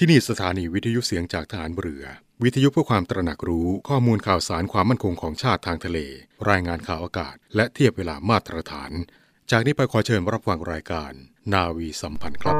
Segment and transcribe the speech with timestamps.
[0.00, 2.04] ที่นี่สถานีวิทยุเสียงจากฐานเรือ
[2.42, 5.98] วิทยุเพื่อความตระหนักรู้ข้อมูลข่าวสารความมั่นคงของชาติทางทะเล
[6.50, 8.90] รายงานข่าวอากาศ และเทียบเวลามาตรฐาน
[9.50, 11.12] จากนี้ไปขอเชิญรับฟังรายการ
[11.52, 12.56] นาวีสัมพันธ์ครับ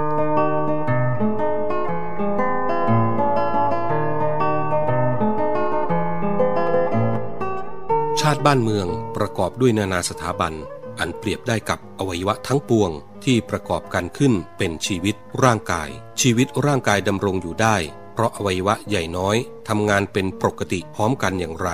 [8.20, 8.86] ชาติบ้านเมือง
[9.16, 10.55] ประกอบด้วยนานาสถาบัน
[10.98, 12.90] อันเปรียบได้กับอวัยวะทั้งปวง
[13.24, 15.88] ที่ประกอบกันขึ้นเป็นชีวิตร่างกาย
[16.20, 17.76] ชีวิตร่างกายดำรงอยู่ได้
[18.14, 19.36] เพราะอวัยวะใหญ่น้อย
[19.68, 21.70] ทำงานเป็นปกติพร้อมกันอย่างไร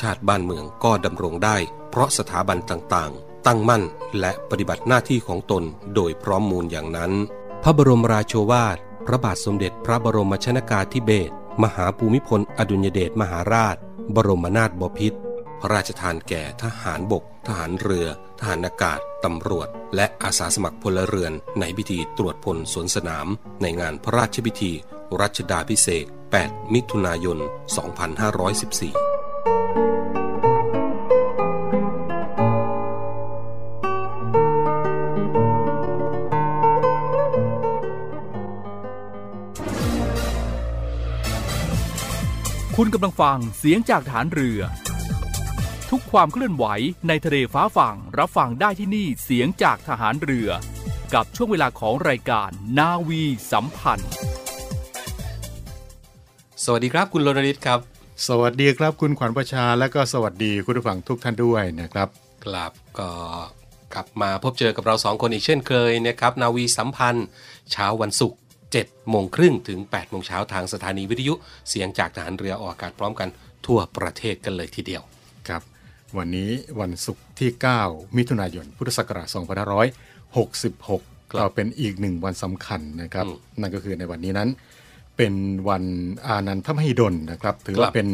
[0.00, 1.56] ชาติบ้านเมืองก็ดำรงได้
[1.90, 3.82] เพราะสถาบันต่างๆ ตั้งมั่น
[4.20, 5.64] และปฏิบัติหน้าที่ของตน
[5.94, 7.12] โดยพร้อมมูลอย่างนั้น
[7.62, 13.76] พระบรมราโชวาท พระบาทสมเด็จพระบรมชนากาธิเบศรมหาภูมิพลอดุลยเดชมหาราช
[14.14, 15.18] บรมนาถบพิตร
[15.60, 18.06] พระราชทานแก่ทหารบก ทหารเรือ
[18.40, 23.26] ทหารอากาศ ตำรวจ และอาสาสมัครพลเรือน ในพิธีตรวจพลสวนสนาม
[23.62, 24.72] ในงานพระราชพิธี
[25.20, 26.04] รัชดาพิเศษ
[26.40, 27.44] 8 มิถุนายน 2514
[42.76, 44.60] คุณกำลังฟังเสียงจากฐานเรือ
[46.16, 46.66] ความเคลื่อนไหว
[47.08, 50.48] ในทะเลฟ้าฝั่งรับฟังได้ที่นี่เสียงจากทหารเรือ
[51.14, 54.10] กับช่วงเวลาของรายการนาวีสัมพันธ์
[56.64, 57.80] สวัสดีครับคุณโรนริตครับ
[58.28, 62.08] สวัสดีครับคุณขวัญประชาและก็สวัสดีคุณผู้ฟังทุกท่านด้วยนะครับ
[62.44, 63.10] ครับก็
[63.94, 67.26] กลับมาพบเจอกับเราสองคนอีกเช่นเคยนะครับนาวีสัมพันธ์
[67.72, 68.38] เช้าวันศุกร์
[68.74, 71.34] 7โมงครึ่งถึง8โมงเช้าทางสถานีวิทยุ
[71.68, 73.28] เสียงจากทหารเรือออกอากาศพร้อมกัน
[73.66, 75.19] ทั่วประเทศกันเลยทีเดียวครับ
[76.18, 77.50] วันนี้วันศุกร์ที่
[77.84, 79.28] 9 มิถุนายน พุทธศักราช
[80.10, 84.48] 2566ก็เป็นอีกหนึ่งวันสำคัญนะครับอืมนั่นก็คือในวันนี้นั้น
[85.16, 85.34] เป็น
[85.68, 85.84] วัน
[86.26, 88.08] อานันทมหิดลนะครับ ถือครัว่าบเป็น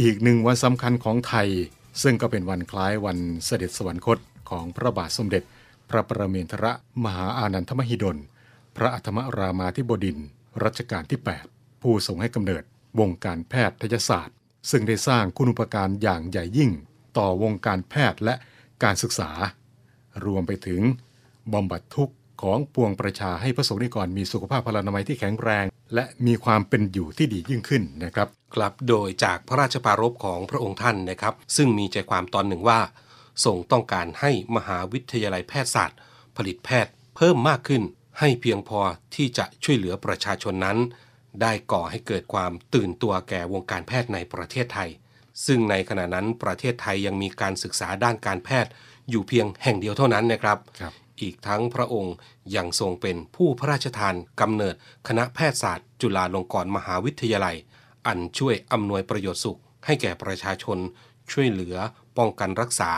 [0.00, 1.48] อีกหนึ่งวันสำคัญของไทย
[2.02, 4.18] ซึ่งก็เป็นวันคล้ายวันเสด็จสวรรคต
[4.50, 5.42] ของพระบาทสมเด็จ
[5.90, 6.66] พระประเมนทร
[7.04, 8.16] มหาอานันทมหิดล
[8.76, 10.26] พระอัธมรามาธิบดินทร์
[10.64, 11.20] รัชกาลที่
[11.50, 12.62] 8 ผู้ทรงให้กำเนิด
[13.00, 14.36] วงการแพทยศาสตร์
[14.70, 16.70] ซึ่งได้สร้างคุณูปการอย่างใหญ่ยิ่ง
[17.18, 18.34] ต่อวงการแพทย์และ
[18.82, 19.30] การศึกษา
[20.24, 20.80] รวมไปถึง
[21.52, 25.64] บำบัดทุกข์ของปวงประชาให้พระสงฆ์นิกรมีสุขภาพพลานามัยที่แข็งแรง
[25.94, 32.80] และมีความเป็นอยู่ที่ดียิ่งขึ้นนะครับ ครับโดยจากพระราชปรารภของพระองค์ท่านนะครับ ซึ่งมีใจความตอนหนึ่งว่า
[33.44, 35.98] ทรงต้องการให้มหาวิทยาลัยแพทยศาสตร์
[36.36, 37.82] ผลิตแพทย์เพิ่มมากขึ้น
[38.18, 38.80] ให้เพียงพอ
[39.14, 40.78] ที่จะช่วยเหลือประชาชนนั้น
[41.42, 44.90] ได้ก่อให้เกิดความตื่นตัวแก่วงการแพทย์ในประเทศไทย
[45.46, 48.72] ซึ่งในขณะนั้นประเทศไทยยังมีการศึกษาด้านการแพทย์
[49.10, 52.16] อยู่เพียงแห่งเดียวเท่านั้นนะครับครับอีกทั้งพระองค์
[52.56, 54.74] ยังทรงเป็นผู้พระราชทานกำเนิด
[55.08, 57.56] คณะแพทยศาสตร์ จุฬาลงกรณ์มหาวิทยาลัย
[58.06, 60.78] อันช่วยอำนวยประโยชน์สุข ให้แก่ประชาชน
[61.32, 61.76] ช่วยเหลือ
[62.18, 62.90] ป้องกันรักษา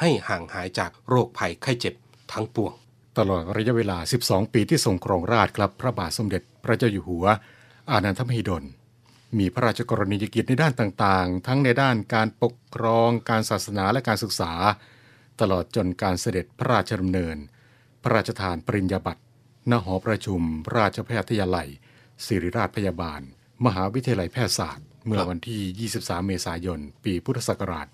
[0.00, 1.94] ให้ห่างหายจากโรคภัยไข้เจ็บ
[2.32, 2.72] ทั้งปวง
[3.18, 7.24] ตลอดระยะเวลา 12 ปีที่ทรงครองราชย์ครับพระบาทสมเด็จพระเจ้าอยู่หัว
[7.90, 8.64] อานันทมหิดล
[9.38, 14.52] มีพระราชกรณียกิจในด้านต่างๆ ทั้งในด้านการปกครอง การศาสนาและการศึกษา
[15.40, 17.36] ตลอดจนการเสด็จพระราชดำเนิน
[18.02, 19.22] พระราชทานปริญญาบัตร
[19.70, 20.40] ณหอประชุม
[20.76, 21.68] ราชแพทยาลัย
[22.24, 23.20] ศิริราชพยาบาล
[23.64, 27.86] มหาวิทยาลัยแพทยศาสตร์ เมื่อวันที่ 23 เมษายน ปีพุทธศักราช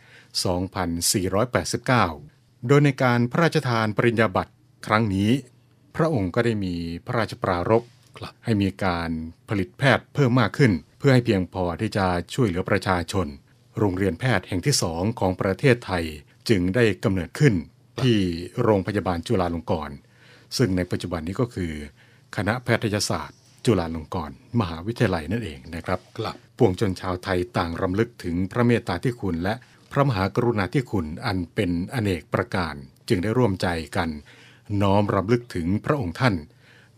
[1.54, 4.52] 2489 โดยในการพระราชทานปริญญาบัตร
[4.86, 5.30] ครั้งนี้
[5.96, 6.74] พระองค์ก็ได้มี
[7.06, 7.82] พระราชปรารภ
[8.44, 9.10] ให้มีการ
[9.48, 13.26] ผลิตแพทย์เพิ่มมากขึ้น เพื่อให้เพียงพอที่จะช่วยเหลือประชาชน
[13.78, 16.04] โรงเรียนแพทย์แห่งที่สองของประเทศไทย
[16.48, 17.54] จึงได้กำเนิดขึ้น
[18.02, 18.18] ที่
[18.62, 19.96] โรงพยาบาลจุฬาลงกรณ์
[20.56, 21.72] ซึ่งในปัจจุบันนี้ก็คือ
[22.36, 29.54] คณะแพทยศาสตร์ จุฬาลงกรณ์มหาวิทยาลัยนั่นเองนะครับครับปวงชนชาวไทยต่างรำลึกถึงพระเมตตาที่คุณ และ
[29.92, 32.74] พระมหากรุณาธิคุณอันเป็นอเนกประการ
[33.08, 34.08] จึงได้ร่วมใจกัน
[34.82, 36.34] น้อมรำลึกถึงพระองค์ท่าน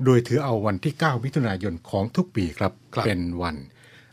[0.05, 3.57] โดยถือเอาวันที่ 9 มิถุนายนของทุกปีครับครับเป็นวัน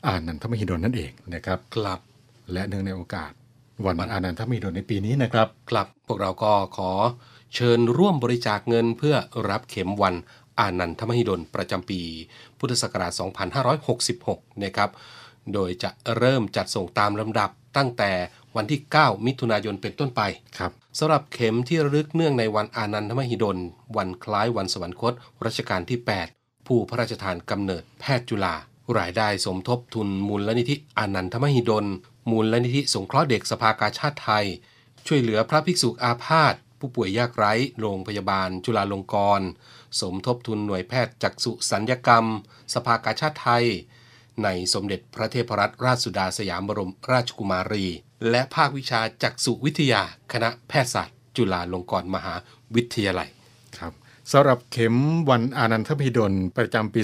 [0.08, 2.00] อานันทมหิดลนั่นเองนะครับครับ
[2.54, 3.32] และเนื่องในโอกาส
[3.86, 6.92] วันอานันทมหิดลในปีนี้นะครับครับพวกเราก็ขอ
[7.56, 9.16] เชิญร่วมบริจาคเงินเพื่อ
[9.50, 10.16] รับเข็มวัน
[10.60, 12.02] อานันทมหิดลประจำปี
[12.60, 13.12] พุทธศักราช
[13.88, 14.90] 2566 นะครับ
[15.54, 18.12] โดยจะเริ่มจัดส่งตามลำดับตั้งแต่
[18.56, 20.22] วันที่ 9 มิถุนายนเป็นต้นไป
[20.58, 23.58] ครับสำหรับเข็มที่ระลึกเนื่องในวันอานันทมหิดล
[23.98, 25.14] วันคล้ายวันสวรรคต
[25.46, 26.00] รัชกาลที่
[26.34, 28.56] 8 ผู้พระราชทานกำเนิดแพทย์จุฬา
[29.00, 31.86] รายได้สมทบทุนมูลลนิธิอนันทมหิดล
[32.32, 34.46] มูลลนิธิสงเคราะห์เด็กสภากาชาติไทย
[35.08, 39.48] ช่วยเหลือพระภิกษุอาพาธผู้ป่วยยากไร้ โรงพยาบาล จุฬาลงกรณ์
[40.00, 42.26] สมทบทุนหน่วยแพทย์จักษุสัญญกรรม
[42.74, 43.66] สภากาชาติไทย
[44.44, 47.86] ในสมเด็จพระเทพรัตนราชสุดาสยามบรมราชกุมารี
[48.30, 52.34] และภาควิชาจักษุวิทยา คณะแพทยศาสตร์ จุฬาลงกรณ์มหา
[52.76, 53.30] วิทยาลัย
[54.32, 54.96] สำหรับเข็ม
[55.30, 57.02] วันอานันทมหิดลประจำปี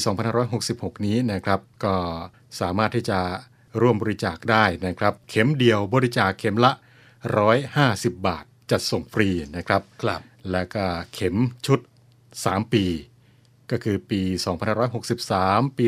[0.52, 1.96] 2566 นี้นะครับ ก็
[2.60, 3.20] สามารถที่จะ
[3.82, 6.72] ร่วมบริจาคได้นะครับ เข็มเดียวบริจาคเข็มละ
[7.50, 10.22] 150 บาทจัดส่งฟรีนะครับครับ
[10.52, 10.84] แล้วก็
[11.14, 11.36] เข็ม
[11.66, 11.80] ชุด
[12.26, 12.86] 3 ปี
[13.72, 14.22] ก็คือปี
[15.00, 15.86] 2563 ปี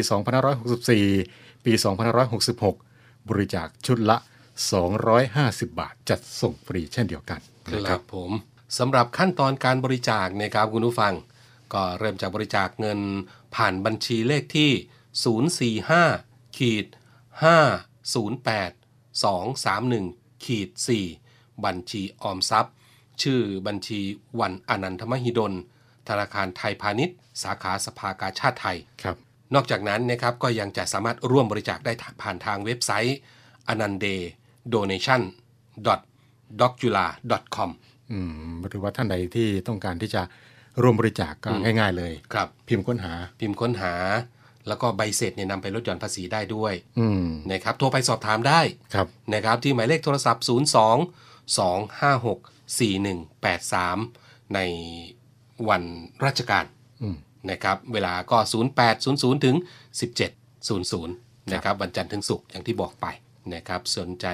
[0.81, 1.73] 2564 ปี
[2.51, 4.17] 2566 บริจาคชุดละ
[5.13, 7.39] 250 บาทจัดส่งฟรีเช่นเดียวกัน
[7.69, 8.31] คนะครัรับบผม
[8.77, 11.13] สำหรับขั้นตอนการบริจาคนะครับคุณผู้ฟัง
[11.73, 12.99] ก็เริ่มจากบริจาคเงิน
[13.55, 14.71] ผ่านบัญชีเลขที่
[15.89, 16.85] 045ขีด
[17.65, 20.69] 508 231ขีด
[21.15, 22.73] 4บัญชีออมทรัพย์
[23.21, 23.99] ชื่อบัญชี
[24.39, 25.53] วันอนันทมหิดล
[26.07, 29.17] ธนาคารไทยพาณิชย์ สาขาสภากาชาติไทยครับ
[29.53, 33.17] นอกจากนั้นนะครับก็ยังจะสามารถร่วมบริจาคได้ผ่านทางเว็บไซต์
[33.71, 34.15] anande
[34.73, 35.21] donation
[36.61, 37.05] docula
[37.55, 37.92] com อืม
[38.69, 40.21] หรือว่าท่านใดที่ต้องการที่จะ
[40.81, 43.93] ร่วมบริจาคก็ง่าย ๆ เลยครับ พิมพ์ค้นหา พิมพ์ค้นหา
[44.67, 48.61] แล้วก็ใบเสร็จเนี่ยนำไปลดหย่อนภาษีได้ด้วยอืมนะครับโทรไปสอบถามได้
[48.93, 50.53] ครับนะครับ ที่หมายเลขโทรศัพท์ 02 256
[52.79, 54.59] 4183 ใน
[55.69, 55.83] วัน
[56.25, 56.65] ราชการ
[57.01, 57.15] อืม
[57.51, 58.37] นะครับ เวลาก็
[58.91, 59.55] 0800 ถึง
[60.33, 63.07] 1700 นะครับ วันจันทร์ถึงศุกร์อย่างที่บอกไป
[63.53, 64.25] นะครับ สนใจ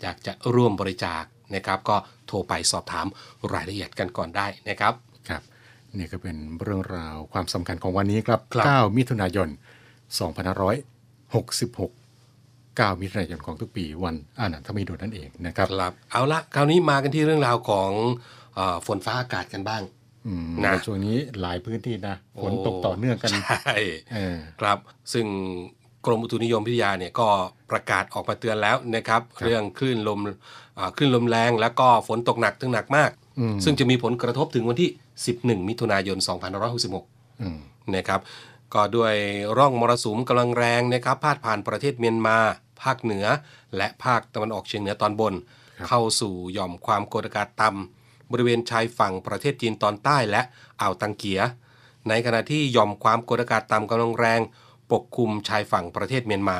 [0.00, 1.22] อยากจะร่วมบริจาค
[1.54, 1.96] นะครับ ก็
[2.26, 3.06] โทรไปสอบถาม
[3.52, 4.94] รายละเอียดกันก่อนได้นะครับ
[5.28, 5.42] ครับ
[5.98, 9.58] นี่ก็เป็นเรื่องราวความสำคัญของวันนี้ครับครับ9มิถุนายน 2566
[12.78, 17.90] 9 มิถุนายนของทุกปีวันอานันทมิโดนนั่นเองนะครับครับเอาละคราวนี้มากันที่เรื่องราวของ
[18.54, 19.82] เออฝนฟ้าอากาศกันบ้าง
[20.26, 23.74] อืมนะในช่วงนี้หลายพื้นที่นะฝนตกต่อเนื่องกันใช่
[24.14, 24.78] เออครับ
[25.12, 25.26] ซึ่ง
[26.06, 27.28] กรมอุตุนิยมวิทยาเนี่ยก็
[27.70, 30.20] ประกาศออกมาเตือนแล้วนะครับ เรื่องคลื่นลม
[30.78, 34.90] อ่าคลื่นลมแรงแล้วก็ฝนตกหนักถึงหนักมากอืมซึ่งจะมีผลกระทบถึงวันที่
[35.28, 36.18] 11 มิถุนายน
[36.78, 37.58] 2566อืม
[37.96, 38.20] นะครับ
[38.74, 39.14] ก็ด้วย
[39.58, 42.38] ร่องมรสุมกำลังแรงนะครับพาดผ่านประเทศเมียนมา
[42.82, 43.26] ภาคเหนือ
[43.76, 45.34] และภาคตะวันออกเฉียงเหนือตอนบน
[45.86, 50.42] เข้าสู่หย่อมความกดอากาศต่ำบริเวณชายฝั่งประเทศจีนตอนใต้และ
[50.80, 51.40] อ่าวตังเกีย
[52.08, 54.40] ในขณะที่หย่อมความกดอากาศต่ำกำลังแรง
[54.92, 56.58] ปกคลุมชายฝั่งประเทศเมียนมา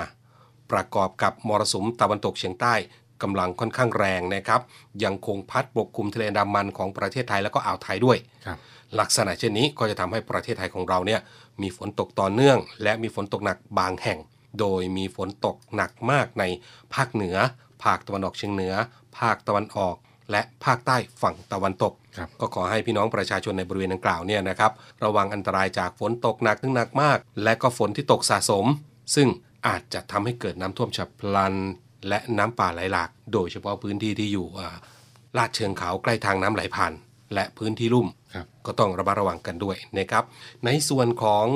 [0.72, 2.74] ประกอบกับมรสุมตะวันตกเฉียงใต้
[3.22, 4.60] กำลังค่อนข้างแรงนะครับ
[5.04, 8.58] ยังคงพัดปกคลุมทะเลอันดามันของประเทศไทยแล้วก็อ่าวไทยด้วยครับ
[9.00, 11.20] ลักษณะเช่นนี้ก็จะทำให้ประเทศไทยของเราเนี่ย
[11.62, 14.18] มีฝนตกต่อเนื่อง และมีฝนตกหนักบางแห่ง
[14.60, 16.44] โดยมีฝนตกหนักมากใน
[16.94, 17.36] ภาคเหนือ
[17.84, 18.74] ภาคตะวันออกเฉียงเหนือ
[19.18, 19.96] ภาคตะวันออก
[20.30, 24.72] และภาคใต้ฝั่งตะวันตกครับก็ขอให้พี่น้องประชาชนในบริเวณดังกล่าวเนี่ยนะครับ
[25.04, 28.66] ระวังอันตรายจากฝนตกหนักถึงหนักมาก และก็ฝนที่ตกสะสม
[29.14, 29.28] ซึ่ง
[29.66, 31.54] อาจจะทำให้เกิดน้ำท่วมฉับพลัน
[32.08, 34.76] และน้ำป่าไหลหลาก โดยเฉพาะพื้นที่ที่อยู่อ่า
[35.36, 36.92] ลาดเชิงเขาใกล้ทางน้ำไหลผ่าน
[37.34, 40.24] และพื้นที่ลุ่มครับก็ต้องระมัดระวังกันด้วยนะครับ
[40.64, 41.46] ในส่วนของ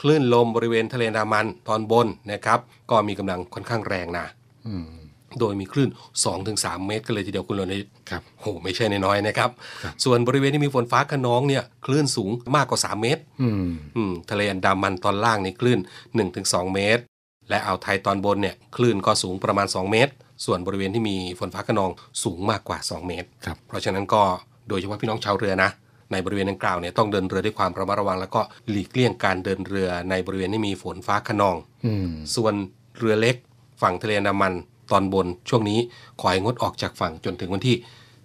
[0.00, 2.58] คลื่นลมบริเวณทะเลอันดามันตอนบนนะครับ
[2.90, 4.26] ก็มีกำลังค่อนข้างแรงนะ
[4.66, 5.01] อืม
[5.40, 5.90] โดยมีคลื่น
[6.38, 9.50] 2-3 เมตรกันเลยทีเดียวคุณโรนิตครับโหไม่ใช่น้อยๆนะครับ
[9.82, 15.78] ครับ ส่วนบริเวณที่มีฝนฟ้าขนองเนี่ยคลื่นสูงมากกว่า 3 เมตรอืมอืมทะเลอันดามันตอนล่างในคลื่น
[16.26, 17.02] 1-2 เมตร
[17.48, 20.12] และอ่าวไทยตอนบนเนี่ยคลื่นก็สูงประมาณ 2 เมตร
[20.44, 21.90] ส่วนบริเวณที่มีฝนฟ้าขนอง
[22.24, 24.22] สูงมากกว่า 2 เมตรครับเพราะฉะนั้นก็
[24.68, 25.70] โดยเฉพาะพี่น้องชาวเรือนะ
[26.12, 32.54] ในบริเวณดังกล่าวเนี่ยต้องเดินเรือด้วยความระมัดระวัง แล้วก็หลีกเลี่ยงการเดินเรือในบริเวณที่มีฝนฟ้าขนองอืมส่วน
[32.98, 33.36] เรือเล็ก
[33.82, 34.52] ฝั่งทะเลอันดามัน
[34.90, 35.78] ตอนบนช่วงนี้
[36.20, 37.76] ขอให้งดออกจากฝั่งจนถึงวันที่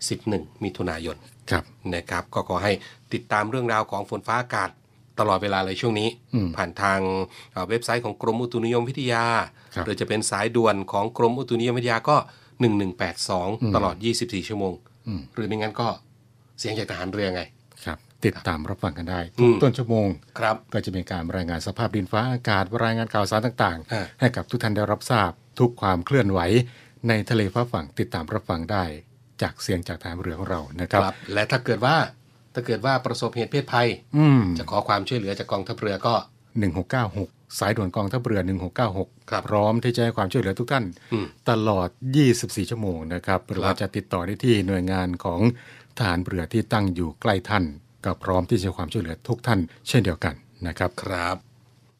[0.07, 1.17] 11 มิถุนายน
[1.51, 2.71] ครับนะครับ ก็ขอให้
[3.13, 4.69] ติดตามเรื่องราวของฝนฟ้าอากาศ
[5.19, 6.99] ตลอดเวลาเลยช่วงนี้อืมผ่านทาง
[7.51, 9.25] เอ่อเว็บไซต์ของกรมอุตุนิยมวิทยา
[9.75, 12.17] ครับหรือจะเป็นสายด่วนของกรมอุตุนิยมวิทยาก็
[12.75, 14.73] 1182 ตลอด 24 ชั่วโมง
[15.07, 15.87] อืมหรือไม่งั้นก็
[16.59, 17.41] เสียงจากทหารเรือไง
[17.85, 20.07] ครับติดตามรับฟังกันได้อืทุกมต้นชั่วโมง
[20.39, 26.39] ครับก็จะมีการรายงานสภาพดินฟ้าอากาศรายงานข่าวสารต่างอ่าๆให้กับทุกท่านได้รับทราบ ทุกความเคลื่อนไหว
[27.07, 28.83] ในทะเลฟ้าฝั่งติดตามรับฟังได้
[29.41, 31.95] จากเสียงจากทหารเรือของเรานะครับครับและถ้าเกิดว่า
[32.53, 33.87] ถ้าเกิดว่าประสบเหตุเพศภัย
[34.17, 36.13] อืมจะขอความช่วยเหลือจากกองทัพเรือก็
[36.85, 38.41] 1696 สายด่วนกองทัพเรือ
[38.85, 41.89] 1696ครับพร้อมที่จะให้ความช่วยเหลือทุกท่านอืมตลอด
[42.29, 45.41] 24 ชั่วโมงนะครับหรือว่าจะติดต่อได้ที่หน่วยงานของ
[45.97, 47.63] ทหารเรือที่ตั้งอยู่ใกล้ท่าน
[48.05, 50.33] ก็พร้อมที่จะให้ความช่วยเหลือทุกท่าน เช่นเดียวกัน
[50.67, 51.35] นะครับครับ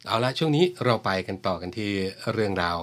[0.06, 1.90] เอาละช่วงนี้เราไปกันต่อกันที่
[2.32, 2.78] เรื่องราว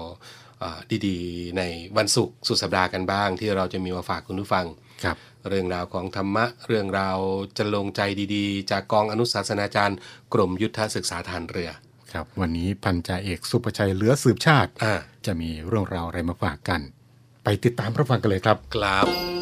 [1.07, 1.63] ดีๆ ใน
[1.97, 4.65] วันศุกร์สุดสัปดาห์กันบ้าง ที่เราจะมีมาฝากคุณผู้ฟัง
[5.03, 5.17] ครับ
[5.49, 7.17] เรื่องราวของธรรมะ เรื่องราว
[7.57, 8.01] จะลงใจ
[8.35, 9.97] ดีๆ จากกองอนุศาสนาจารย์
[10.33, 11.69] กรมยุทธศึกษาทหานเรือ
[12.13, 14.93] ครับวันนี้พันจ่าเอกสุประชัยเหลือสืบชาติอ่า
[15.25, 16.81] จะมีเรื่องราวอะไรมาฝากกัน
[17.43, 19.34] ไปติดตามรับฟังกันเลยครับครับ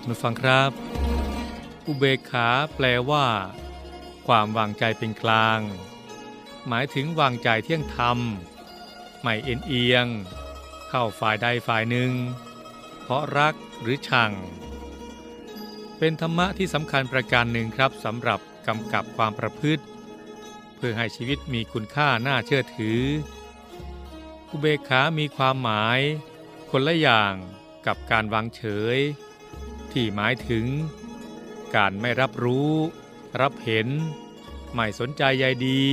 [0.00, 0.70] ครับนุฟังครับ
[1.86, 3.26] อุเบกขาแปลว่า
[4.26, 5.60] ความวางใจเป็นกลาง
[6.68, 8.18] หมายถึงวางใจเที่ยงธรรม
[9.22, 10.06] ไม่เอ็นเอียง
[10.88, 12.12] เข้าฝ่ายใดฝ่ายหนึ่ง
[13.02, 14.32] เพราะรักหรือชัง
[15.98, 19.84] เป็นธรรมะที่สำคัญประการหนึ่งครับสำหรับกำกับความประพฤติ
[20.76, 23.02] เพื่อให้ชีวิตมีคุณค่าน่าเชื่อถือ
[24.50, 26.00] อุเบกขามีความหมาย
[26.70, 27.34] คนละอย่าง
[27.86, 28.62] กับการวางเฉ
[28.96, 28.98] ย
[29.92, 30.66] ที่หมายถึง
[31.76, 32.72] การไม่รับรู้
[33.40, 33.88] รับเห็น
[34.74, 35.84] ไม่สนใจใยดี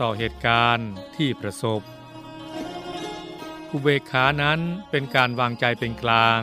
[0.00, 1.80] ต่อเหตุการณ์ที่ประสบ
[3.70, 6.42] อุเบกขานั้นเป็นการวางใจเป็นกลาง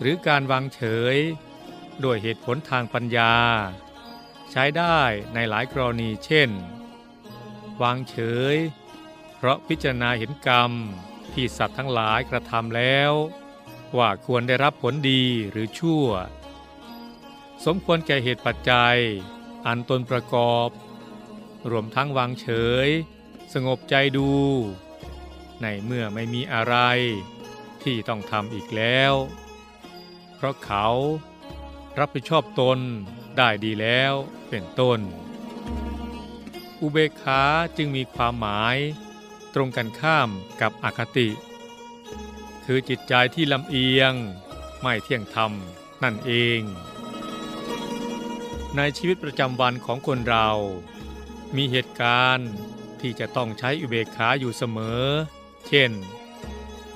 [0.00, 0.80] หรือการวางเฉ
[1.14, 1.16] ย
[2.04, 3.34] ด้วยเหตุผลทางปัญญา
[4.50, 5.00] ใช้ได้
[5.34, 6.50] ในหลายกรณีเช่น
[7.82, 8.16] วางเฉ
[8.54, 8.56] ย
[9.36, 10.72] เพราะพิจารณาเห็นกรรม
[11.32, 13.12] ที่สัตว์ทั้งหลายกระทำแล้ว
[13.98, 16.06] ว่าควรได้รับผลดีหรือชั่ว
[17.64, 18.98] สมควรแก่เหตุปัจจัย
[19.66, 20.68] อันตนประกอบ
[21.70, 22.48] รวมทั้งวางเฉ
[22.86, 22.88] ย
[23.52, 24.30] สงบใจดู
[25.62, 26.76] ในเมื่อไม่มีอะไร
[27.82, 29.12] ที่ต้องทำอีกแล้ว
[30.34, 30.86] เพราะเขา
[31.98, 32.78] รับผิดชอบตน
[33.36, 34.12] ได้ดีแล้ว
[34.48, 35.00] เป็นต้น
[36.80, 37.42] อุเบกขา
[37.76, 38.76] จึงมีความหมาย
[39.54, 40.28] ตรงกันข้าม
[40.60, 41.28] กับอคติ
[42.64, 44.12] คือจิตใจที่ลำเอียง
[44.80, 45.52] ไม่เที่ยงธรรม
[46.02, 46.60] นั่นเอง
[48.76, 50.48] ในชีวิตประจำวันของคนเรา
[51.56, 52.50] มีเหตุการณ์
[53.00, 55.04] ที่จะต้องใช้อุเบกขาอยู่เสมอ
[55.66, 55.92] เช่น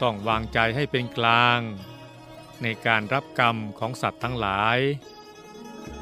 [0.02, 1.60] ต้องวางใจให้เป็นกลาง
[2.62, 4.78] ในการรับกรรมของสัตว์ทั้งหลาย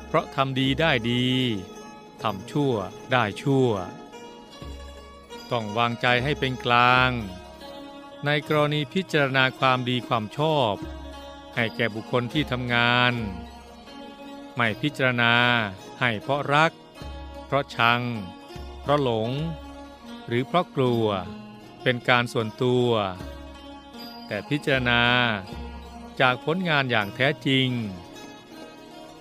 [0.07, 1.27] เพราะทำดีได้ดี
[2.23, 2.75] ทำชั่ว
[3.13, 3.71] ได้ชั่ว
[5.51, 7.11] ต้องวางใจให้เป็นกลาง
[8.27, 10.75] ในกรณีพิจารณาความดีความชอบ
[11.55, 13.13] ให้แก่บุคคลที่ทำงาน
[14.57, 15.35] ไม่พิจารณา
[16.01, 16.73] ให้เพราะรัก
[17.47, 18.03] เพราะชัง
[18.81, 19.31] เพราะหลง
[20.27, 21.05] หรือเพราะกลัว
[21.83, 22.89] เป็นการส่วนตัว
[24.27, 25.03] แต่พิจารณา
[26.21, 27.69] จากผลงานอย่างแท้จริง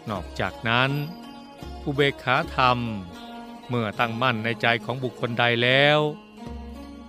[0.10, 0.92] นอกจากนั้น
[1.84, 2.80] อุเบกขาธรรม
[3.68, 6.00] เมื่อตั้งมั่นในใจของบุคคลใดแล้ว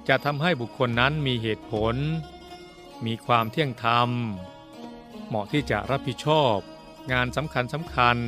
[0.08, 1.94] จะทำให้บุคคลนั้นมีเหตุผล
[3.06, 4.08] มีความเที่ยงธรรม
[5.28, 6.56] เหมาะที่จะรับผิดชอบ
[7.12, 8.18] งานสำคัญสำคัญ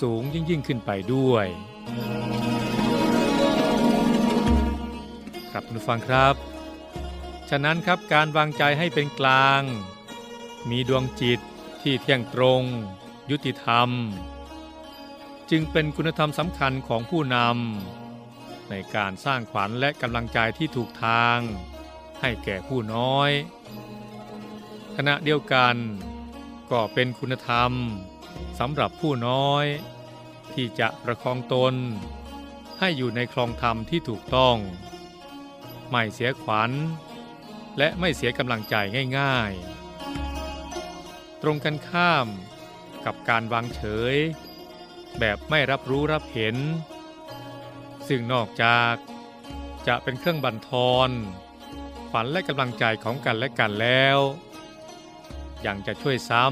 [0.00, 1.46] สูงยิ่งยิ่งขึ้นไปด้วย
[5.50, 6.34] ครับคุณฟังครับ
[7.50, 9.62] ฉะนั้นครับการวางใจให้เป็นกลาง
[10.70, 11.40] มีดวงจิต
[11.82, 12.62] ที่เที่ยงตรง
[13.30, 13.88] ยุติธรรม
[15.50, 17.99] จึงเป็นคุณธรรมสำคัญของผู้นำ
[18.70, 21.38] ในการสร้างขวัญและกำลังใจที่ถูกทาง
[22.20, 23.30] ให้แก่ผู้น้อย
[24.96, 25.76] ขณะเดียวกัน
[26.70, 27.72] ก็เป็นคุณธรรม
[28.58, 29.64] สำหรับผู้น้อย
[30.54, 31.74] ที่จะประคองตน
[32.78, 34.56] ให้อยู่ในคลองธรรมที่ถูกต้อง
[35.90, 36.70] ไม่เสียขวัญ
[37.78, 38.74] และไม่เสียกำลังใจ
[39.18, 42.26] ง่ายๆ ตรงกันข้าม
[43.04, 43.82] กับการวางเฉ
[44.14, 44.16] ย
[45.18, 46.56] แบบไม่รับรู้รับเห็น
[48.12, 48.94] ซึ่งนอกจาก
[49.86, 51.10] จะเป็นเครื่องบันทอน
[52.10, 54.18] ขวัญและกำลังใจของกันและกันแล้ว
[55.66, 56.44] ยังจะช่วยซ้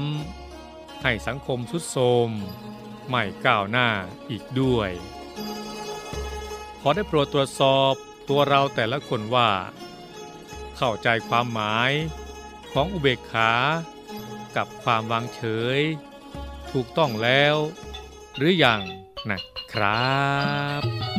[0.47, 2.29] ำให้สังคมสุดโทรม
[3.09, 3.89] ไม่ก้าวหน้า
[4.29, 4.91] อีกด้วย
[6.79, 7.93] ขอได้โปรดตรวจสอบ
[8.29, 9.51] ตัวเราแต่ละคนว่า
[10.77, 11.91] เข้าใจความหมาย
[12.71, 13.51] ของอุเบกขา
[14.55, 15.41] กับความวางเฉ
[15.77, 15.79] ย
[16.71, 17.55] ถูกต้องแล้ว
[18.35, 18.81] หรืออยัง
[19.29, 19.39] นะ
[19.73, 20.17] ครั
[20.81, 21.18] บ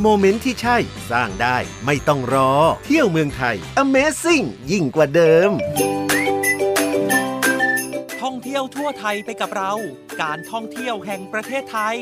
[0.00, 0.76] โมเมนต์ที่ใช่
[1.10, 1.56] สร้างได้
[1.86, 2.52] ไม่ต้องรอ
[2.84, 5.50] เที่ยวเมืองไทย Amazing ยิ่งกว่าเดิม
[8.22, 9.72] ท่องเที่ยวทั่วไทยไปกับเรา
[10.22, 11.96] การท่องเที่ยวแห่งประเทศไทย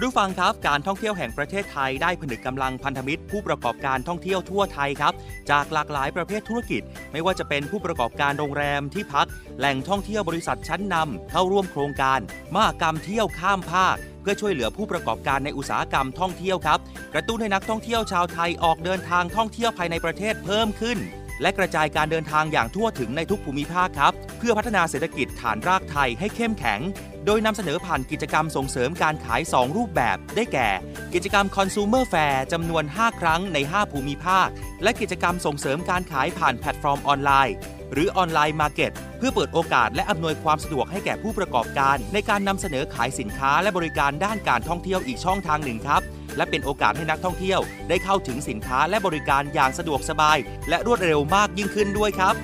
[0.00, 5.12] คุณผู้ฟังครับ การท่องเที่ยวแห่งประเทศไทยได้ผนึกกำลังพันธมิตร ผู้ประกอบการท่องเที่ยวทั่วไทยครับ
[5.50, 9.26] จากหลากหลายประเภทธุรกิจ ไม่ว่าจะเป็นผู้ประกอบการโรงแรมที่พัก
[9.58, 12.20] แหล่งท่องเที่ยวบริษัทชั้นนำเข้าร่วมโครงการ
[12.54, 16.78] มหกรรมเที่ยวข้ามภาค เพื่อช่วยเหลือผู้ประกอบการในอุตสาหกรรมท่องเที่ยวครับ
[17.14, 20.98] กระตุ้นให้นักท่องเที่ยวชาวไทยออกเดินทางท่องเที่ยวภายในประเทศเพิ่มขึ้น
[21.42, 26.80] และกระจายการเดินทางอย่างทั่วถึงในทุกภูมิภาคครับ เพื่อพัฒนาเศรษฐกิจฐานรากไทยให้เข้มแข็ง
[27.26, 30.68] โดยนำเสนอผ่านกิจกรรมส่งเสริมการขาย 2 รูปแบบ ได้แก่
[31.14, 34.48] กิจกรรม Consumer Fair จำนวน 5 ครั้งใน 5 ภูมิภาค
[34.82, 37.54] และกิจกรรมส่งเสริมการขายผ่านแพลตฟอร์มออนไลน์
[37.92, 46.02] หรือ online market เพื่อเปิดโอกาสและอำนวยความสะดวกให้แก่ผู้ประกอบการ ในการนำเสนอขายสินค้าและบริการด้านการท่องเที่ยวอีกช่องทางหนึ่งครับ
[46.36, 52.34] และเป็นโอกาสให้นักท่องเที่ยว ได้เข้าถึงสินค้าและบริการอย่างสะดวกสบาย และรวดเร็วมากยิ่งขึ้นด้วยครับ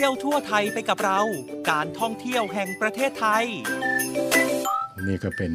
[0.00, 1.20] ท่องเที่ยวทั่วไทยไปกับเรา
[1.70, 3.44] การท่องเที่ยวแห่งประเทศไทย
[5.06, 5.52] นี่ก็เป็น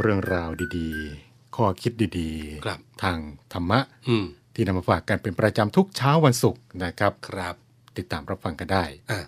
[0.00, 2.30] เรื่องราวดีๆ ข้อคิดดี
[2.64, 3.18] ครับทาง
[3.52, 4.24] ธรรมะอืม
[4.54, 7.54] ที่นำมาฝากกันเป็นประจำทุกเช้าวันศุกร์นะครับ ครับ
[7.98, 9.20] ติดตามรับฟังกันได้ อะ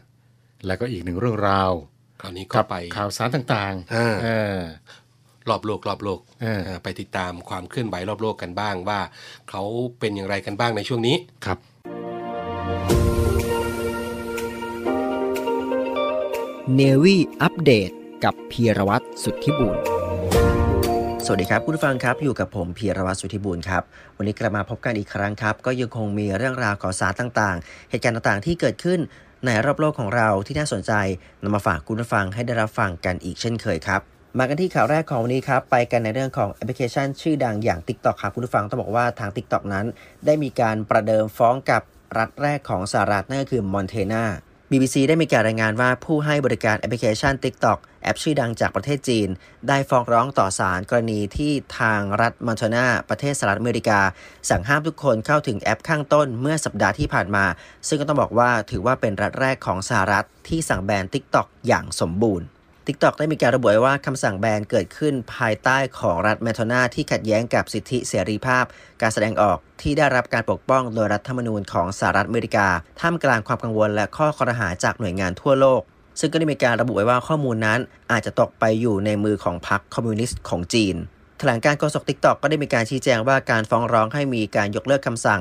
[0.66, 1.72] แล้วก็อีกหนึ่งเรื่องราว
[2.20, 4.60] คราวนี้กัก็บไป ข่าวสารต่างอ่า ๆเออ
[5.48, 9.00] รอบโลกรอบโลกเออ เออไปติดตามความเคลื่อนไหวรอบโลกกันบ้างว่า
[9.50, 9.62] เขา
[9.98, 11.60] เป็นอย่างไรกันบ้างในช่วงนี้ ครับ
[16.74, 17.90] เนวี่อัปเดต
[18.24, 19.76] กับพีรวัตรสุทธิบุญ
[21.24, 23.82] สวัสดีครับคุณผู้ฟังครับอยู่กับผมพีรวัตรสุทธิบุญครับ
[24.16, 29.00] วันนี้กลับมาพบกันอีกครั้งครับ ก็ยังคงมีเรื่องราวข่าวสารต่างๆ เหตุการณ์ต่างๆ ที่เกิดขึ้น
[29.44, 30.92] ในรอบโลกของเราที่น่าสนใจ
[31.42, 34.00] นำมาฝากคุณผู้ฟังให้ได้รับฟังกันอีกเช่นเคยครับ
[34.38, 39.86] มากันที่ข่าวแรกของวันนี้ครับ ไปกันในเรื่องของแอปพลิเคชันชื่อดังอย่าง TikTok ครับคุณผู้ฟังต้องบอกว่าทาง TikTok นั้น
[40.26, 41.82] ได้มีการประเดิมฟ้องกับ
[42.18, 44.24] รัฐแรกของสหรัฐนั่นก็คือมอนเทนา
[44.70, 49.28] BBC ได้มีการรายงานว่าผู้ให้บริการแอปพลิเคชัน TikTok แอปชื่อดังจากประเทศจีน
[49.68, 54.00] ได้ฟ้องร้องต่อศาลกรณีที่ทางรัฐมอนโทนาประเทศสหรัฐอเมริกา
[54.50, 57.44] สั่งห้ามทุกคนเข้าถึงแอปข้างต้นเมื่อสัปดาห์ที่ผ่านมา
[57.88, 62.46] ซึ่งก็ต้องบอกว่าถือว่าเป็นรัฐแรกของสหรัฐที่สั่งแบน TikTok อย่างสมบูรณ์
[62.86, 68.64] TikTok ได้มีการระบุไว้ว่าคำสั่งแบนเกิดขึ้นภายใต้ของรัฐมอนแทนาที่ขัดแย้งกับสิทธิเสรีภาพ
[69.02, 72.68] การแสดงออกที่ได้รับการปกป้องโดยรัฐธรรมนูญของสหรัฐอเมริกา
[73.00, 75.80] ท่ามกลางความกังวลและข้อครหาจากหน่วยงานทั่วโลก
[76.20, 77.80] ซึ่งก็ได้มีการระบุไว้ว่าข้อมูลนั้น
[78.12, 80.96] อาจจะตกไปอยู่ในมือของพรรคคอมมิวนิสต์ของจีน
[81.38, 85.40] แถลงการโฆษก TikTok ก็ได้มีการชี้แจงว่าการฟ้องร้องให้มีการยกเลิกคำสั่ง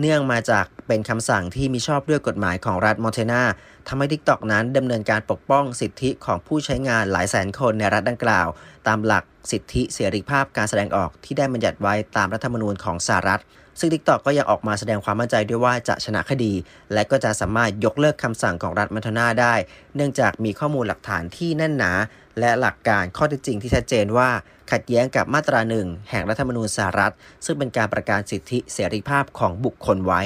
[0.00, 3.42] เนื่องมาจากเป็นคำสั่งที่มีชอบด้วยกฎหมายของรัฐมอนเทนา
[3.88, 8.46] ทำให้ TikTok นั้นดำเนินการปกป้องสิทธิของผู้ใช้งานหลายแสนคนในรัฐดังกล่าว
[8.86, 13.42] ตามหลักสิทธิเสรีภาพการแสดงออกที่ได้บัญญัติไว้ตามรัฐธรรมนูญของสหรัฐ
[13.80, 16.52] ซึ่ง TikTok ก็ยังออกมาแสดงความมั่นใจด้วยว่าจะชนะคดี
[16.92, 19.54] และก็จะสามารถยกเลิกคำสั่งของรัฐมอนโทนาได้
[19.96, 21.92] เนื่องจากมีข้อมูลหลักฐานที่แน่นหนา
[22.40, 24.28] และหลักการข้อเท็จจริงที่ชัดเจนว่า
[24.72, 30.22] ขัดแย้งกับมาตราหนึ่งแห่งรัฐธรรมนูญสหรัฐ ซึ่งเป็นการประกาศสิทธิเสรีภาพของบุคคลไว้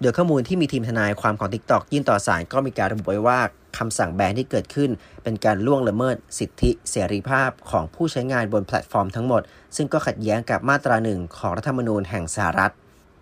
[0.00, 3.40] โดยข้อมูลที่มีทีมทนายความของ TikTok ยื่นต่อศาลก็มีการระบุไว้ว่า
[3.78, 4.90] คำสั่งแบนที่เกิดขึ้น
[5.22, 9.42] เป็นการล่วงละเมิดสิทธิเสรีภาพของผู้ใช้งานบนแพลตฟอร์มทั้งหมด
[9.76, 12.72] ซึ่งก็ขัดแย้งกับมาตราหนึ่งของรัฐธรรมนูญแห่งสหรัฐ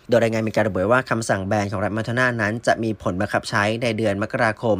[0.08, 4.76] โดยรายงานมีการระบุว่าคำสั่งแบนของรัฐมาทนานั้นจะมีผลบังคับใช้ในเดือนมกราคม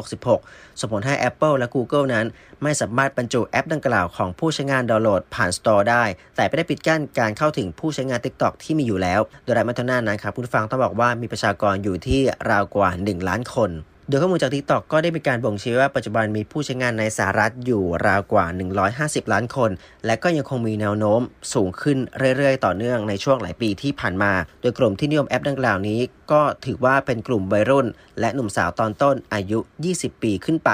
[0.00, 2.26] 2566 ส่งผลให้ Apple และ Google นั้น
[2.62, 6.04] ไม่สามารถบรรจุแอปดังกล่าวของผู้ใช้งานดาวน์โหลดผ่าน Store ได้
[6.36, 13.72] แต่ไม่ได้ปิดกั้นการเข้าถึงผู้ใช้งาน TikTok ที่มีอยู่แล้ว โดยรัฐมาทนานั้นครับผู้ฟังต้องบอกว่ามีประชากรอยู่ที่ราวกว่า 1 ล้านคน
[14.10, 18.46] โดยข้อมูลจาก TikTok ก็ได้มีการบ่งชี้ว่าปัจจุบันมีผู้ใช้งานในสหรัฐอยู่ราวกว่า
[18.88, 19.70] 150 ล้านคน
[20.06, 21.20] และก็ยังคงมีแนวโน้ม
[21.54, 21.98] สูงขึ้น
[22.36, 26.00] เรื่อยๆ ต่อเนื่องในช่วงหลายปีที่ผ่านมา โดยกลุ่มที่นิยมแอปดังกล่าวนี้
[26.32, 27.86] ก็ถือว่าเป็นกลุ่มวัยรุ่น
[28.20, 29.58] และหนุ่มสาวตอนต้นอายุ
[29.90, 30.70] 20 ปีขึ้นไป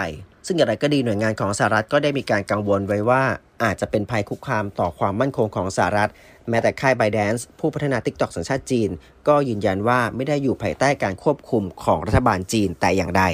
[0.46, 3.22] ซึ่งอย่างไรก็ดีหน่วยงานของสหรัฐก็ได้มีการกังวลไว้ว่า
[3.64, 6.10] อาจจะเป็นภัยคุกคามต่อความมั่นคงของสหรัฐ
[6.48, 8.90] แม้แต่ค่ายไบแดนซ์ผู้พัฒนา TikTok สัญชาติจีน
[9.28, 13.24] ก็ยืนยันว่าไม่ได้อยู่ภายใต้การควบคุมของรัฐบาลจีนแต่อย่างใด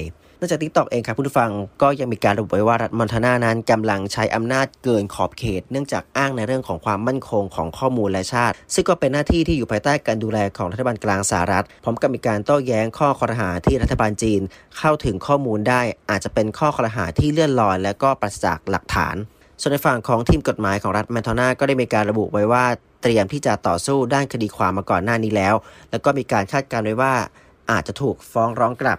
[0.43, 1.51] นอกจาก TikTok เองครับผู้ฟัง
[1.83, 14.41] ก็ยังมีการระบุไว้ว่ารัฐมอนทานานั้นกำลังใช้อำนาจเกินขอบเขต เนื่องจากอ้างในเรื่องของความมั่นคงของข้อมูลและชาติ ซึ่งก็เป็นหน้าที่ที่อยู่ภายใต้การดูแลของรัฐบาลกลางสหรัฐ พร้อมกับมีการโต้แย้งข้อคอรหาที่รัฐบาลจีน
[14.79, 19.17] เข้าถึงข้อมูลได้ อาจจะเป็นข้อคอรหาที่เลื่อนลอย และก็ปราศจากหลักฐาน
[19.61, 22.65] ส่วนในฝั่งของทีมกฎหมายของรัฐแมนโทนาก็ได้มีการระบุไว้ว่า
[23.03, 25.55] เตรียมที่จะต่อสู้ด้านคดีความมาก่อนหน้านี้แล้ว
[25.91, 27.15] แล้วก็มีการคาดการณ์ไว้ว่า
[27.71, 28.99] อาจจะถูกฟ้องร้องกลับ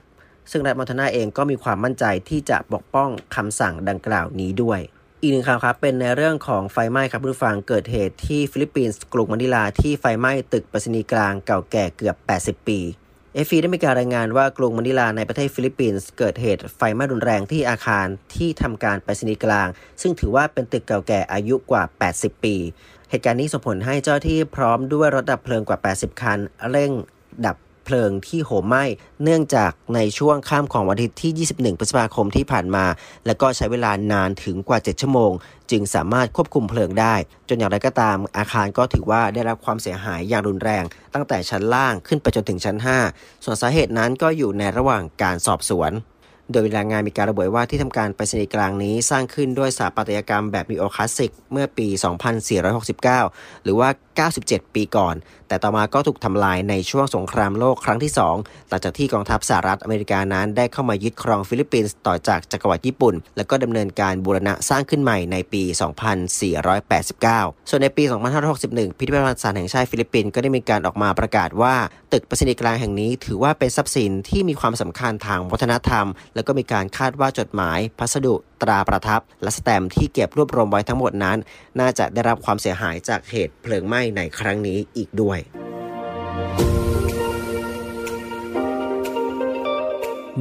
[0.51, 4.79] ซึ่งรัฐมอนทนาเองก็มีความมั่นใจที่จะปกป้องคำสั่งดังกล่าวนี้ด้วย
[5.21, 12.79] อีกหนึ่งข่าวครับ เป็นในเรื่องของไฟไหม้ครับผู้ฟังเกิดเหตุที่ฟิลิปปินส์กรุงมะนิลาที่ไฟไหม้ตึกปรษณีย์กลางเก่าแก่เกือบ 80 ปี
[13.33, 19.67] เอฟีได้มีการรายงานว่ากรุงมะนิลาในประเทศฟิลิปปินส์เกิดเหตุไฟไหม้รุนแรงที่อาคารที่ทำการไปรษณีย์กลาง
[20.01, 22.55] ซึ่งถือว่าเป็นตึกเก่าแก่อายุกว่า 80 ปี
[23.09, 26.91] เหตุการณ์นี้ส่งผลให้เจ้าที่พร้อมด้วยรถดับเพลิงกว่า 80 คัน เร่ง
[27.45, 28.83] ดับ เพลิงที่โหมไหม้
[29.23, 32.85] เนื่องจากในช่วงข้ามของวันอาทิตย์ที่ 21 พฤษภาคมที่ผ่านมา
[33.25, 35.31] และก็ใช้เวลานานถึงกว่า 7 ชั่วโมง
[35.71, 37.15] จึงสามารถควบคุมเพลิงได้
[37.49, 42.77] จนอย่างไรก็ตามอาคารก็ถือว่าได้รับความเสียหายอย่างรุนแรง ตั้งแต่ชั้นล่างขึ้นไปจนถึงชั้น
[43.11, 45.93] 5 ส่วนสาเหตุนั้นก็อยู่ในระหว่างการสอบสวน
[46.51, 51.87] โดยรายงานมีการระบุว่าที่ทำการไปรษณีย์กลางนี้สร้างขึ้นด้วยสถาปัตยกรรมแบบนีโอคลาสสิกเมื่อปี
[52.55, 53.89] 2469 หรือว่า
[54.31, 55.15] 97 ปีก่อน
[55.53, 65.63] แต่ต่อมาก็ถูกทำลายในช่วงสงครามโลกครั้งที่ 2 หลังจากที่กองทัพสหรัฐอเมริกานั้นได้เข้ามายึดครองฟิลิปปินส์ต่อจากจักรวรรดิญี่ปุ่น และก็ดำเนินการบูรณะสร้างขึ้นใหม่ในปี
[66.91, 68.03] 2489 ส่วนในปี
[68.51, 71.75] 2561 พิพิธภัณฑ์สานแห่งชาติฟิลิปปินส์ก็ได้มีการออกมาประกาศว่า
[72.13, 81.37] ตึกปรษณีย์กลางแห่งนี้ ถือว่าเป็นทรัพย์สินที่มีความสำคัญทางวัฒนธรรม แล้วก็มีการคาดว่าจดหมาย พัสดุ ตราประทับ และสแตมป์ที่เก็บรวบรวมไว้ทั้งหมดนั้น
[81.79, 85.39] น่าจะได้รับความเสียหายจากเหตุเพลิงไหม้ในครั้งนี้อีกด้วย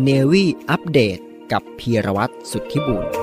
[0.02, 1.18] เนวี่อัปเดต
[1.52, 3.21] กับพีรวัตรสุทธิบุญ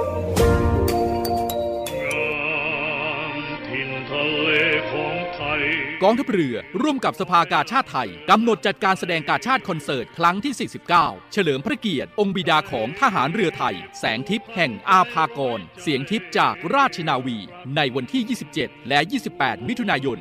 [6.03, 17.37] กองทัพเรือร่วมกับสภากาชาติไทย กำหนดจัดการแสดงกาชาติคอนเสิร์ตครั้งที่ 49 เฉลิมพระเกียรติ องค์บิดาของทหารเรือไทย แสงทิพย์แห่งอาภากร เสียงทิพย์จากราชนาวี
[17.75, 18.99] ในวันที่ 27 และ
[19.35, 20.19] 28 มิถุนายน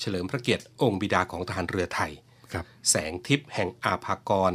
[0.00, 2.27] เฉลิมพระเกียรติองค์บิดาของทหารเรือไทยครับ
[2.90, 4.52] แสงทิพย์แห่งอาภากร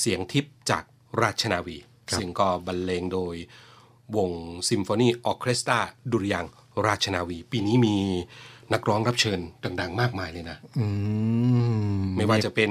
[0.00, 0.84] เสียงทิพย์จาก
[1.20, 1.76] ราชนาวี
[2.10, 3.36] ครับซึ่งก็บรรเลงโดย
[4.16, 4.30] วง
[4.68, 5.78] ซิมโฟนีออร์เคสตรา
[6.12, 6.52] ดุริยางค์
[6.86, 7.96] ราชนาวี ปีนี้มี
[8.72, 9.40] นักร้องรับเชิญ
[9.80, 10.86] ดัง ๆ มากมายเลยนะอื
[12.00, 12.70] มไม่ว่าจะเป็น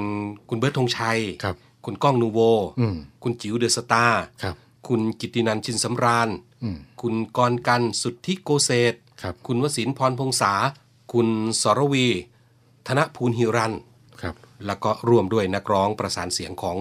[0.50, 2.40] คุณเบิร์ตธงชัยครับคุณก้องนูโว
[2.80, 4.56] อืมคุณจิ๋วเดอะสตาร์ครับ
[4.88, 6.30] คุณกิตตินันท์ชินสำราญ
[6.64, 10.54] อืมคุณกรกันต์สุทธิโกเศศครับคุณวสินทร์พรพงษา
[11.14, 11.28] คุณ
[11.62, 12.08] สรวี
[12.88, 13.91] ธนพูนหิรัญครับ
[14.68, 16.78] แล้วก็ร่วมด้วยนักร้องประสานเสียงของ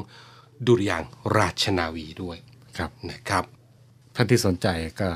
[0.66, 2.36] ดุริยางค์ราชนาวีด้วย
[2.78, 3.44] ครับนะครับ
[4.16, 4.66] ท่านที่สนใจ
[5.00, 5.08] ก็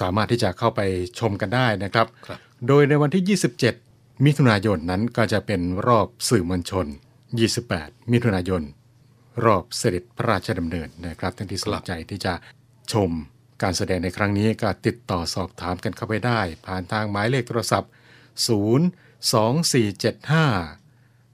[0.00, 0.80] สามารถที่จะเข้าไป
[1.18, 3.38] ชมกันได้นะครับครับโดยในวันที่
[3.82, 6.86] 27 มิถุนายนนั้นก็จะเป็นรอบสื่อมวลชน
[7.48, 8.62] 28 มิถุนายน
[9.44, 12.34] รอบเสด็จพระราชดำเนินนะครับ ท่านที่สนใจที่จะ
[12.92, 13.10] ชม
[13.62, 17.90] การแสดงในครั้งนี้ก็ติดต่อสอบถามกันเข้าไปได้ ผ่านทางหมายเลขโทรศัพท์
[18.60, 20.79] 0 2 4 7 5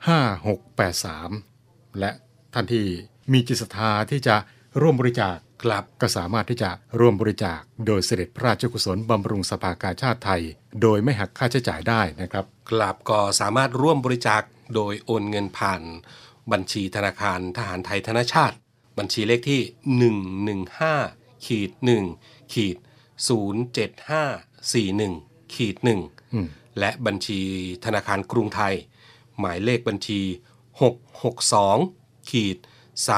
[0.04, 1.04] 5 6 8
[1.34, 2.10] 3 และ
[2.54, 2.86] ท่านที่
[3.32, 4.36] มีจิตศรัทธาที่จะ
[4.80, 10.42] ร่วมบริจาคครับก็สามารถที่จะร่วมบริจาค โดยเสด็จพระราชกุศลบำรุงสภากาชาติไทย
[10.82, 14.42] โดยไม่หักค่าใช้จ่ายได้นะครับกลับก็สามารถร่วมบริจาค
[14.74, 15.82] โดยโอนเงินผ่าน
[16.52, 18.56] บัญชีธนาคารทหารไทยธนชาติ
[18.98, 19.62] บัญชีเลขที่
[20.58, 21.70] 115ขีด
[22.12, 22.76] 1ขีด
[23.26, 25.92] 07541ขีดอื
[26.44, 27.40] ม1และบัญชี
[27.84, 28.74] ธนาคารกรุงไทย
[29.40, 30.20] หมายเลขบัญชี
[31.24, 32.58] 662ขีด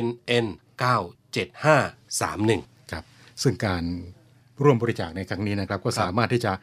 [0.05, 0.07] N
[0.43, 0.45] N
[0.81, 3.03] 97531 ครับ
[3.41, 3.83] ซึ่งการ
[4.63, 6.53] ร่วมบริจาคในครั้งนี้นะครับ ก็สามารถที่จะ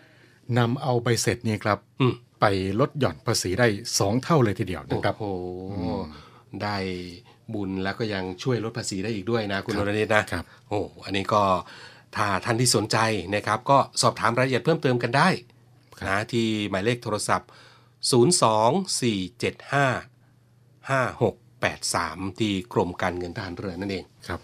[0.59, 2.45] นำเอาใบเสร็จนี้ครับอืมไป
[2.81, 5.33] ลดหย่อนภาษีได้ 2 เท่าเลยทีเดียวนะครับโอ้
[5.73, 5.81] โห
[6.63, 6.77] ได้
[7.55, 11.43] บุญแล้วก็ยังช่วยลดภาษีได้อีกด้วยนะ คุณครันบรเนตนะครับโอ้อันนี้ก็
[12.17, 12.99] ถ้าท่านที่สนใจ
[13.35, 15.29] นะครับ ก็สอบถามรายละเอียดเพิ่มเติมกันได้
[16.09, 17.49] นะที่หมายเลขโทรศัพท์
[21.65, 24.41] 024755683 ที่กรมการเงินทหารเรือนั่นเองครับ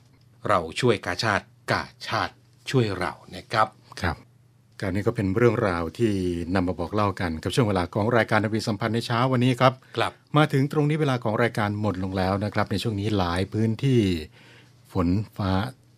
[0.48, 2.34] เราช่วยกาชาติกาชาติ
[2.70, 3.68] ช่วยเรานะครับ
[4.02, 4.16] ครับ
[4.80, 6.12] การนี้ก็เป็นเรื่องราวที่
[6.54, 14.00] นำมาบอกเล่ากันกับช่วงเวลาของรายการนวีสัมพันธ์ในเช้าวันนี้ครับกลับมาถึงตรงนี้เวลาของรายการหมดลงแล้วนะครับ ในช่วงนี้หลายพื้นที่
[14.92, 15.50] ฝนฟ้า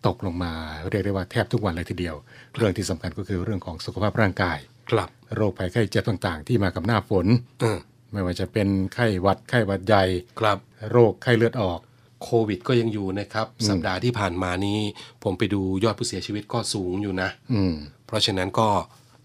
[0.07, 0.53] ตกลงมา
[0.89, 2.15] เรียกได้ว่าแทบทุกวันเลยทีเดียว
[2.55, 4.57] เรื่องที่สำคัญก็คือเรื่องของสุขภาพร่างกาย
[4.91, 7.25] กลับ โรคภัยไข้เจ็บต่างๆ ที่มากับหน้าฝน
[7.61, 7.77] เออ
[8.13, 10.03] ไม่ว่าจะเป็นไข้หวัดไข้หวัดใหญ่
[10.39, 10.59] กลับ
[10.91, 11.79] โรคไข้เลือดออก
[12.23, 14.79] โควิดก็ยังอยู่นะครับอืมสัปดาห์ที่ผ่านมานี้
[15.23, 17.73] ผมไปดูยอดผู้เสียชีวิตก็สูงอยู่นะ อืม
[18.07, 18.67] เพราะฉะนั้นก็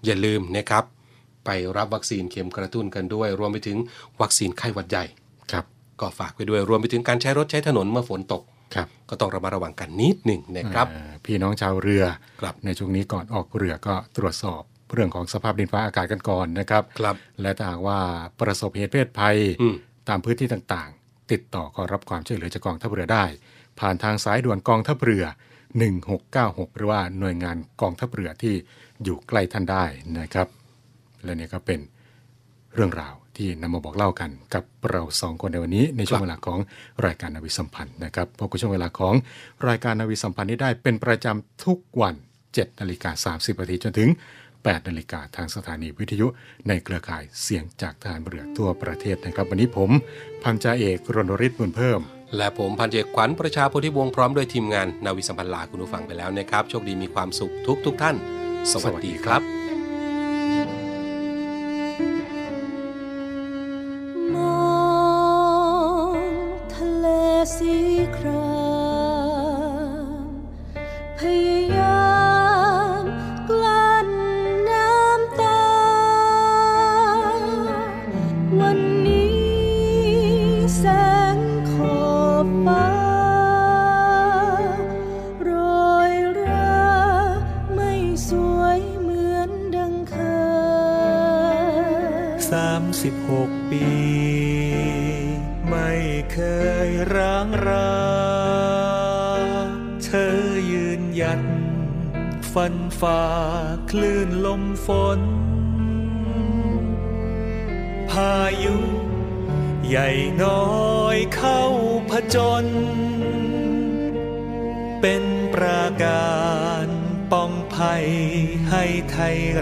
[0.07, 0.85] อย่าลืมนะครับ
[1.45, 3.77] ไปรับวัคซีนเข็มกระตุ้นกันด้วย รวมไปถึง
[4.21, 5.05] วัคซีนไข้หวัดใหญ่
[5.53, 5.65] ครับ
[6.01, 8.43] ก็ฝากไปด้วยรวมไปถึงการใช้รถใช้ถนนเมื่อฝนตก
[8.75, 12.05] ครับก็ต้องระมัดระวังกันนิดหนึ่งนะครับอ่าพี่น้องชาวเรือ
[12.41, 14.63] ครับในช่วงนี้ก่อนออกเรือก็ตรวจสอบ
[14.95, 17.99] เรื่องของสภาพดินฟ้าอากาศกันก่อนนะครับครับ และถ้าหากว่า
[18.41, 19.75] ประสบเหตุเพศภัยอืม
[20.09, 23.25] ตามพื้นที่ต่างๆ ติดต่อขอรับความช่วยเหลือจากกองทัพเรือได้
[23.81, 25.25] ผ่านทางสายด่วนกองทัพเรือ
[26.01, 28.55] 1696 หรือว่าหน่วยงานกองทัพเรือที่
[29.05, 29.85] อยู่ใกล้ท่านได้
[30.19, 30.49] นะครับ
[31.25, 31.81] และนี่ก็เป็น
[32.75, 36.59] เรื่องราวที่นำมาบอกเล่ากันกับเราสองคนในวันนี้ ในช่วงเวลาของ
[37.07, 39.15] รายการนาวิสัมพันธ์นะครับพบกับช่วงเวลาของ
[39.69, 42.15] รายการนาวิสัมพันธ์นี้ได้เป็นประจำทุกวัน
[42.47, 44.09] 7นาฬิกา30นาทีจนถึง
[44.73, 46.27] 8นาฬิกาทางสถานีวิทยุ
[46.69, 49.91] ในเครือข่ายเสียงจากทหารเรือทั่วประเทศนะครับ วันนี้ผม
[50.43, 52.01] พันจ่าเอกรณฤทธิ์บุญเพิ่ม
[52.37, 58.17] และผมพันเอกขวัญประชาโพธิวงศ์พร้อมด้วยทีมงานนาวิสัมพันธ์ลาคุณผู้ฟังไปแล้วนะครับ โชคดีมีความสุขทุกทุกท่าน
[58.73, 59.58] สวัสดีครับ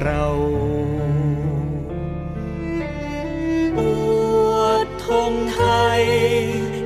[0.06, 0.28] เรา
[3.78, 3.80] อ
[4.52, 5.62] วดธงไท
[6.00, 6.04] ย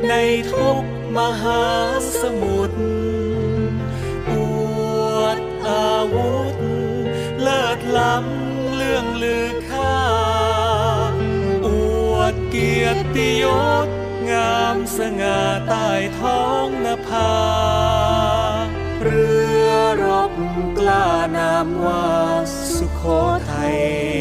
[0.09, 0.15] ใน
[0.53, 0.85] ทุก
[1.17, 1.65] มหา
[2.21, 2.81] สมุทร
[4.31, 4.33] อ
[5.17, 6.59] วดอาวุธ
[7.41, 10.01] เลิศล้ำเรื่องลือค่า
[11.67, 11.69] อ
[12.15, 13.45] วดเกียรติย
[13.87, 13.89] ศ
[14.31, 17.33] งามสง่าใต้ท้องนภา
[19.03, 19.29] เรื
[19.67, 19.71] อ
[20.05, 20.33] รบ
[20.79, 22.11] กล้านามว่า
[23.03, 24.20] สุโ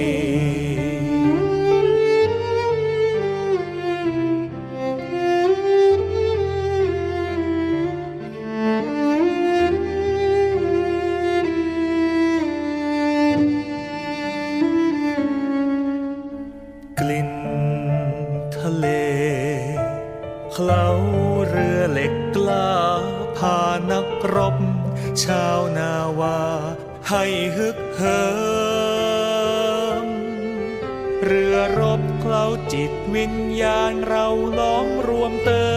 [33.60, 34.28] ญญาณเรา
[34.60, 35.70] ล้อมรวมเติ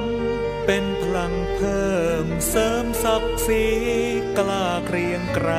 [0.00, 0.02] ม
[0.66, 3.66] เป็นพลังเพิ่มเสริมศักดิ์ศรี
[4.38, 5.50] กล้าเกรียงไกร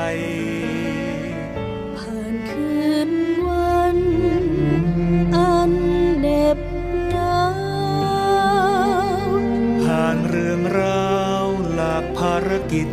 [1.97, 3.11] ผ่านคืน
[3.47, 3.97] วัน
[5.37, 5.71] อัน
[6.19, 6.59] เหน็บ
[7.11, 7.41] หนา
[9.27, 9.31] ว
[9.83, 12.89] ผ่านเรื่องราวหลากภารกิจ